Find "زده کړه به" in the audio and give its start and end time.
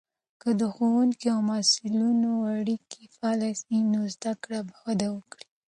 4.15-4.75